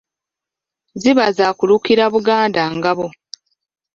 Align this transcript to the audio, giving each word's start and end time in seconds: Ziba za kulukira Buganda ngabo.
Ziba 1.01 1.25
za 1.37 1.47
kulukira 1.57 2.03
Buganda 2.13 2.63
ngabo. 2.77 3.05